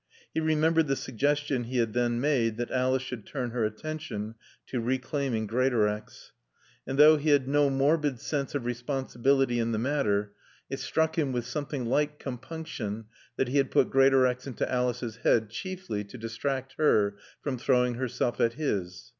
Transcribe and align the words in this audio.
He 0.33 0.39
remembered 0.39 0.87
the 0.87 0.95
suggestion 0.95 1.65
he 1.65 1.77
had 1.77 1.93
then 1.93 2.19
made 2.19 2.57
that 2.57 2.71
Alice 2.71 3.03
should 3.03 3.23
turn 3.23 3.51
her 3.51 3.63
attention 3.63 4.33
to 4.65 4.79
reclaiming 4.81 5.45
Greatorex. 5.45 6.31
And, 6.87 6.97
though 6.97 7.17
he 7.17 7.29
had 7.29 7.47
no 7.47 7.69
morbid 7.69 8.19
sense 8.19 8.55
of 8.55 8.65
responsibility 8.65 9.59
in 9.59 9.73
the 9.73 9.77
matter, 9.77 10.33
it 10.71 10.79
struck 10.79 11.19
him 11.19 11.31
with 11.33 11.45
something 11.45 11.85
like 11.85 12.17
compunction 12.17 13.05
that 13.37 13.49
he 13.49 13.57
had 13.57 13.69
put 13.69 13.91
Greatorex 13.91 14.47
into 14.47 14.67
Alice's 14.67 15.17
head 15.17 15.51
chiefly 15.51 16.03
to 16.05 16.17
distract 16.17 16.73
her 16.79 17.15
from 17.43 17.59
throwing 17.59 17.93
herself 17.93 18.41
at 18.41 18.53
his. 18.53 19.09